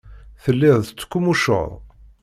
Telliḍ 0.43 0.77
tettqummuceḍ. 0.87 1.71